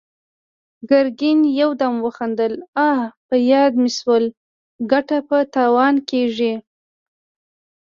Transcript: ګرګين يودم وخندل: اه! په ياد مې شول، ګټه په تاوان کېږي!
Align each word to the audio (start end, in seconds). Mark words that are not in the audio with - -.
ګرګين 0.89 1.39
يودم 1.59 1.95
وخندل: 2.05 2.53
اه! 2.89 3.01
په 3.27 3.35
ياد 3.51 3.73
مې 3.81 3.91
شول، 3.97 4.25
ګټه 4.91 5.17
په 5.27 5.37
تاوان 5.55 5.95
کېږي! 6.09 6.53